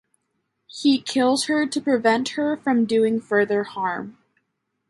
He 0.65 0.99
kills 0.99 1.45
her 1.45 1.67
to 1.67 1.79
prevent 1.79 2.29
her 2.29 2.57
from 2.57 2.85
doing 2.87 3.21
further 3.21 3.65
harm. 3.65 4.17